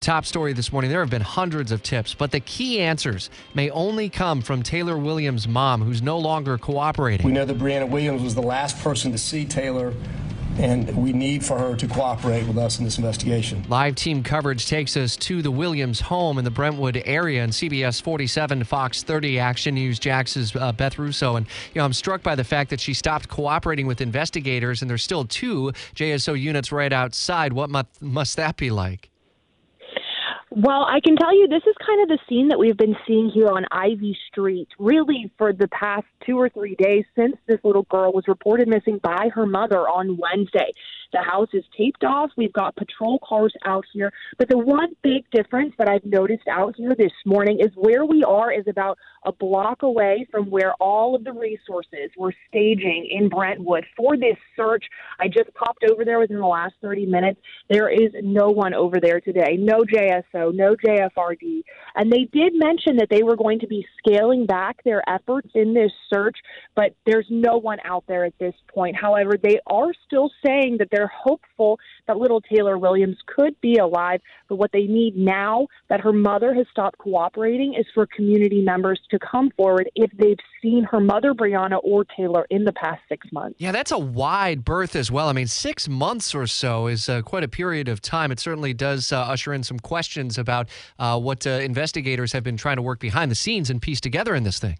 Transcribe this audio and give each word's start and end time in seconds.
Top 0.00 0.24
story 0.24 0.54
this 0.54 0.72
morning 0.72 0.90
there 0.90 1.00
have 1.00 1.10
been 1.10 1.20
hundreds 1.20 1.70
of 1.70 1.82
tips, 1.82 2.14
but 2.14 2.30
the 2.30 2.40
key 2.40 2.80
answers 2.80 3.28
may 3.52 3.68
only 3.68 4.08
come 4.08 4.40
from 4.40 4.62
Taylor 4.62 4.96
Williams' 4.96 5.46
mom, 5.46 5.82
who's 5.82 6.00
no 6.00 6.16
longer 6.16 6.56
cooperating. 6.56 7.26
We 7.26 7.32
know 7.32 7.44
that 7.44 7.58
Brianna 7.58 7.86
Williams 7.86 8.22
was 8.22 8.34
the 8.34 8.40
last 8.40 8.82
person 8.82 9.12
to 9.12 9.18
see 9.18 9.44
Taylor, 9.44 9.92
and 10.56 10.96
we 10.96 11.12
need 11.12 11.44
for 11.44 11.58
her 11.58 11.76
to 11.76 11.86
cooperate 11.86 12.46
with 12.46 12.56
us 12.56 12.78
in 12.78 12.86
this 12.86 12.96
investigation. 12.96 13.62
Live 13.68 13.94
team 13.94 14.22
coverage 14.22 14.64
takes 14.64 14.96
us 14.96 15.16
to 15.18 15.42
the 15.42 15.50
Williams 15.50 16.00
home 16.00 16.38
in 16.38 16.46
the 16.46 16.50
Brentwood 16.50 17.02
area, 17.04 17.44
and 17.44 17.52
CBS 17.52 18.00
47, 18.00 18.64
Fox 18.64 19.02
30 19.02 19.38
Action 19.38 19.74
News 19.74 19.98
Jax's 19.98 20.56
uh, 20.56 20.72
Beth 20.72 20.98
Russo. 20.98 21.36
And 21.36 21.44
you 21.74 21.78
know, 21.78 21.84
I'm 21.84 21.92
struck 21.92 22.22
by 22.22 22.36
the 22.36 22.44
fact 22.44 22.70
that 22.70 22.80
she 22.80 22.94
stopped 22.94 23.28
cooperating 23.28 23.86
with 23.86 24.00
investigators, 24.00 24.80
and 24.80 24.88
there's 24.90 25.04
still 25.04 25.26
two 25.26 25.72
JSO 25.94 26.40
units 26.40 26.72
right 26.72 26.90
outside. 26.90 27.52
What 27.52 27.68
mu- 27.68 27.82
must 28.00 28.38
that 28.38 28.56
be 28.56 28.70
like? 28.70 29.09
Well, 30.62 30.84
I 30.84 31.00
can 31.00 31.16
tell 31.16 31.34
you 31.34 31.48
this 31.48 31.62
is 31.66 31.74
kind 31.86 32.02
of 32.02 32.08
the 32.08 32.18
scene 32.28 32.48
that 32.48 32.58
we've 32.58 32.76
been 32.76 32.96
seeing 33.06 33.30
here 33.30 33.48
on 33.48 33.64
Ivy 33.70 34.14
Street, 34.28 34.68
really 34.78 35.32
for 35.38 35.54
the 35.54 35.68
past 35.68 36.04
two 36.26 36.38
or 36.38 36.50
three 36.50 36.74
days 36.74 37.06
since 37.16 37.36
this 37.46 37.58
little 37.64 37.84
girl 37.84 38.12
was 38.12 38.28
reported 38.28 38.68
missing 38.68 39.00
by 39.02 39.30
her 39.34 39.46
mother 39.46 39.88
on 39.88 40.18
Wednesday. 40.18 40.70
The 41.12 41.20
house 41.20 41.48
is 41.52 41.64
taped 41.76 42.04
off. 42.04 42.30
We've 42.36 42.52
got 42.52 42.76
patrol 42.76 43.18
cars 43.26 43.54
out 43.64 43.84
here. 43.92 44.12
But 44.38 44.48
the 44.48 44.58
one 44.58 44.94
big 45.02 45.28
difference 45.30 45.74
that 45.78 45.88
I've 45.88 46.04
noticed 46.04 46.48
out 46.48 46.76
here 46.76 46.94
this 46.96 47.12
morning 47.24 47.58
is 47.60 47.70
where 47.74 48.04
we 48.04 48.22
are 48.22 48.52
is 48.52 48.64
about 48.68 48.98
a 49.24 49.32
block 49.32 49.82
away 49.82 50.26
from 50.30 50.50
where 50.50 50.72
all 50.74 51.14
of 51.14 51.24
the 51.24 51.32
resources 51.32 52.10
were 52.16 52.32
staging 52.48 53.08
in 53.10 53.28
Brentwood 53.28 53.84
for 53.96 54.16
this 54.16 54.36
search. 54.56 54.84
I 55.18 55.28
just 55.28 55.52
popped 55.54 55.84
over 55.90 56.04
there 56.04 56.18
within 56.18 56.38
the 56.38 56.46
last 56.46 56.74
30 56.80 57.06
minutes. 57.06 57.40
There 57.68 57.90
is 57.90 58.12
no 58.22 58.50
one 58.50 58.72
over 58.72 58.98
there 59.00 59.20
today. 59.20 59.56
No 59.58 59.82
JSO, 59.84 60.54
no 60.54 60.74
JFRD. 60.74 61.62
And 61.94 62.10
they 62.10 62.28
did 62.32 62.54
mention 62.54 62.96
that 62.96 63.08
they 63.10 63.22
were 63.22 63.36
going 63.36 63.58
to 63.60 63.66
be 63.66 63.86
scaling 63.98 64.46
back 64.46 64.82
their 64.84 65.02
efforts 65.08 65.50
in 65.54 65.74
this 65.74 65.92
search, 66.12 66.38
but 66.74 66.94
there's 67.04 67.26
no 67.28 67.58
one 67.58 67.78
out 67.84 68.04
there 68.06 68.24
at 68.24 68.38
this 68.38 68.54
point. 68.72 68.96
However, 68.96 69.32
they 69.40 69.60
are 69.66 69.92
still 70.06 70.30
saying 70.44 70.76
that 70.78 70.88
they're 70.90 70.99
hopeful 71.08 71.78
that 72.06 72.16
little 72.16 72.40
Taylor 72.40 72.78
Williams 72.78 73.16
could 73.26 73.60
be 73.60 73.76
alive, 73.76 74.20
but 74.48 74.56
what 74.56 74.72
they 74.72 74.84
need 74.84 75.16
now 75.16 75.66
that 75.88 76.00
her 76.00 76.12
mother 76.12 76.54
has 76.54 76.66
stopped 76.70 76.98
cooperating 76.98 77.74
is 77.74 77.86
for 77.94 78.06
community 78.06 78.62
members 78.62 79.00
to 79.10 79.18
come 79.18 79.50
forward 79.56 79.90
if 79.94 80.10
they've 80.16 80.38
seen 80.62 80.84
her 80.84 81.00
mother, 81.00 81.32
Brianna, 81.34 81.78
or 81.82 82.04
Taylor 82.04 82.46
in 82.50 82.64
the 82.64 82.72
past 82.72 83.00
six 83.08 83.26
months. 83.32 83.56
Yeah, 83.58 83.72
that's 83.72 83.92
a 83.92 83.98
wide 83.98 84.64
berth 84.64 84.96
as 84.96 85.10
well. 85.10 85.28
I 85.28 85.32
mean, 85.32 85.46
six 85.46 85.88
months 85.88 86.34
or 86.34 86.46
so 86.46 86.86
is 86.86 87.08
uh, 87.08 87.22
quite 87.22 87.44
a 87.44 87.48
period 87.48 87.88
of 87.88 88.00
time. 88.00 88.32
It 88.32 88.40
certainly 88.40 88.74
does 88.74 89.12
uh, 89.12 89.20
usher 89.20 89.52
in 89.52 89.62
some 89.62 89.78
questions 89.78 90.38
about 90.38 90.68
uh, 90.98 91.18
what 91.18 91.46
uh, 91.46 91.50
investigators 91.50 92.32
have 92.32 92.42
been 92.42 92.56
trying 92.56 92.76
to 92.76 92.82
work 92.82 92.98
behind 93.00 93.30
the 93.30 93.36
scenes 93.36 93.70
and 93.70 93.80
piece 93.80 94.00
together 94.00 94.34
in 94.34 94.42
this 94.42 94.58
thing. 94.58 94.78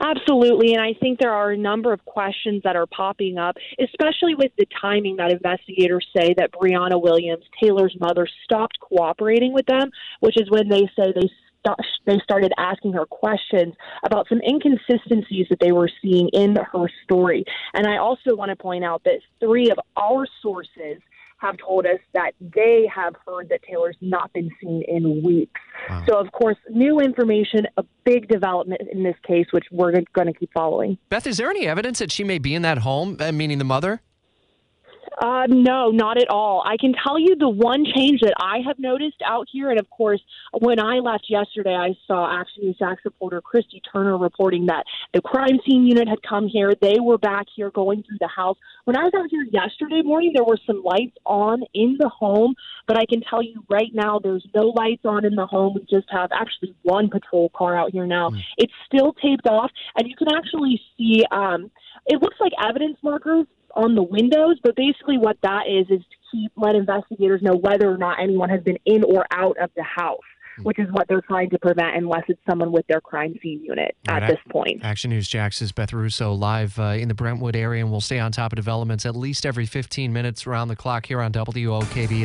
Absolutely. 0.00 0.74
And 0.74 0.82
I 0.82 0.94
think 0.94 1.18
there 1.18 1.32
are 1.32 1.50
a 1.50 1.56
number 1.56 1.92
of 1.92 2.04
questions 2.04 2.62
that 2.64 2.76
are 2.76 2.86
popping 2.86 3.38
up, 3.38 3.56
especially 3.80 4.34
with 4.34 4.52
the 4.56 4.66
timing 4.80 5.16
that 5.16 5.32
investigators 5.32 6.06
say 6.16 6.34
that 6.36 6.52
Brianna 6.52 7.00
Williams, 7.00 7.44
Taylor's 7.60 7.96
mother, 8.00 8.26
stopped 8.44 8.78
cooperating 8.80 9.52
with 9.52 9.66
them, 9.66 9.90
which 10.20 10.40
is 10.40 10.50
when 10.50 10.68
they 10.68 10.88
say 10.96 11.12
they 11.14 11.30
they 12.06 12.18
started 12.20 12.52
asking 12.58 12.92
her 12.92 13.06
questions 13.06 13.74
about 14.04 14.28
some 14.28 14.40
inconsistencies 14.46 15.46
that 15.50 15.60
they 15.60 15.72
were 15.72 15.90
seeing 16.02 16.28
in 16.32 16.56
her 16.56 16.90
story. 17.04 17.44
And 17.74 17.86
I 17.86 17.98
also 17.98 18.34
want 18.34 18.50
to 18.50 18.56
point 18.56 18.84
out 18.84 19.02
that 19.04 19.20
three 19.40 19.70
of 19.70 19.78
our 19.96 20.26
sources 20.42 21.00
have 21.38 21.56
told 21.56 21.86
us 21.86 21.98
that 22.14 22.32
they 22.40 22.88
have 22.92 23.14
heard 23.26 23.48
that 23.48 23.62
Taylor's 23.62 23.96
not 24.00 24.32
been 24.32 24.50
seen 24.60 24.82
in 24.88 25.22
weeks. 25.22 25.60
Wow. 25.88 26.04
So, 26.08 26.18
of 26.18 26.32
course, 26.32 26.56
new 26.68 26.98
information, 26.98 27.66
a 27.76 27.84
big 28.04 28.28
development 28.28 28.82
in 28.90 29.04
this 29.04 29.14
case, 29.24 29.46
which 29.52 29.64
we're 29.70 29.92
going 30.12 30.26
to 30.26 30.32
keep 30.32 30.52
following. 30.52 30.98
Beth, 31.08 31.26
is 31.26 31.36
there 31.36 31.48
any 31.48 31.66
evidence 31.66 32.00
that 32.00 32.10
she 32.10 32.24
may 32.24 32.38
be 32.38 32.54
in 32.54 32.62
that 32.62 32.78
home, 32.78 33.16
uh, 33.20 33.30
meaning 33.30 33.58
the 33.58 33.64
mother? 33.64 34.02
Uh, 35.20 35.46
no, 35.48 35.90
not 35.90 36.16
at 36.16 36.28
all. 36.28 36.62
I 36.64 36.76
can 36.76 36.94
tell 37.04 37.18
you 37.18 37.34
the 37.34 37.48
one 37.48 37.84
change 37.84 38.20
that 38.20 38.34
I 38.38 38.58
have 38.64 38.78
noticed 38.78 39.20
out 39.24 39.48
here, 39.50 39.70
and 39.70 39.80
of 39.80 39.90
course, 39.90 40.20
when 40.60 40.78
I 40.78 40.98
left 40.98 41.26
yesterday, 41.28 41.74
I 41.74 41.96
saw 42.06 42.40
Action 42.40 42.64
News 42.64 42.76
Jax 42.78 43.02
reporter 43.04 43.40
Christy 43.40 43.82
Turner 43.92 44.16
reporting 44.16 44.66
that 44.66 44.84
the 45.12 45.20
crime 45.20 45.58
scene 45.66 45.86
unit 45.86 46.06
had 46.08 46.22
come 46.22 46.46
here. 46.46 46.72
They 46.80 47.00
were 47.00 47.18
back 47.18 47.46
here 47.54 47.70
going 47.70 48.04
through 48.04 48.18
the 48.20 48.28
house. 48.28 48.56
When 48.84 48.96
I 48.96 49.02
was 49.02 49.12
out 49.16 49.26
here 49.28 49.44
yesterday 49.50 50.02
morning, 50.02 50.32
there 50.34 50.44
were 50.44 50.58
some 50.66 50.82
lights 50.84 51.16
on 51.26 51.62
in 51.74 51.96
the 51.98 52.08
home, 52.08 52.54
but 52.86 52.96
I 52.96 53.04
can 53.04 53.20
tell 53.20 53.42
you 53.42 53.64
right 53.68 53.90
now, 53.92 54.20
there's 54.20 54.46
no 54.54 54.68
lights 54.68 55.04
on 55.04 55.24
in 55.24 55.34
the 55.34 55.46
home. 55.46 55.74
We 55.74 55.80
just 55.90 56.08
have 56.10 56.30
actually 56.32 56.76
one 56.82 57.08
patrol 57.10 57.50
car 57.56 57.76
out 57.76 57.90
here 57.90 58.06
now. 58.06 58.30
Mm. 58.30 58.40
It's 58.56 58.72
still 58.86 59.14
taped 59.14 59.48
off, 59.48 59.70
and 59.96 60.08
you 60.08 60.14
can 60.14 60.28
actually 60.34 60.80
see. 60.96 61.24
Um, 61.32 61.72
it 62.06 62.22
looks 62.22 62.36
like 62.40 62.52
evidence 62.64 62.96
markers 63.02 63.46
on 63.78 63.94
the 63.94 64.02
windows, 64.02 64.58
but 64.62 64.74
basically 64.76 65.18
what 65.18 65.38
that 65.42 65.62
is 65.68 65.86
is 65.88 66.00
to 66.00 66.16
keep 66.32 66.52
let 66.56 66.74
investigators 66.74 67.40
know 67.42 67.54
whether 67.54 67.90
or 67.90 67.96
not 67.96 68.20
anyone 68.20 68.50
has 68.50 68.60
been 68.62 68.78
in 68.84 69.04
or 69.04 69.24
out 69.30 69.56
of 69.58 69.70
the 69.76 69.82
house. 69.82 70.18
Hmm. 70.56 70.64
Which 70.64 70.78
is 70.80 70.88
what 70.90 71.06
they're 71.06 71.22
trying 71.22 71.50
to 71.50 71.58
prevent, 71.58 71.96
unless 71.96 72.24
it's 72.26 72.40
someone 72.48 72.72
with 72.72 72.84
their 72.88 73.00
crime 73.00 73.34
scene 73.40 73.62
unit 73.62 73.96
at 74.08 74.22
right, 74.22 74.28
this 74.28 74.40
point. 74.50 74.80
Action 74.82 75.10
News 75.10 75.28
Jax's 75.28 75.70
Beth 75.70 75.92
Russo 75.92 76.32
live 76.32 76.76
uh, 76.80 76.96
in 76.98 77.06
the 77.06 77.14
Brentwood 77.14 77.54
area, 77.54 77.80
and 77.80 77.92
we'll 77.92 78.00
stay 78.00 78.18
on 78.18 78.32
top 78.32 78.52
of 78.52 78.56
developments 78.56 79.06
at 79.06 79.14
least 79.14 79.46
every 79.46 79.66
15 79.66 80.12
minutes 80.12 80.48
around 80.48 80.66
the 80.66 80.74
clock 80.74 81.06
here 81.06 81.20
on 81.20 81.32
WOKB. 81.32 82.24